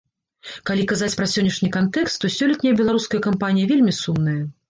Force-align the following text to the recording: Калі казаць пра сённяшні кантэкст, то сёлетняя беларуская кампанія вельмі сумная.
Калі 0.69 0.85
казаць 0.91 1.09
пра 1.19 1.27
сённяшні 1.33 1.69
кантэкст, 1.75 2.17
то 2.23 2.31
сёлетняя 2.37 2.73
беларуская 2.81 3.21
кампанія 3.29 3.71
вельмі 3.73 3.93
сумная. 4.01 4.39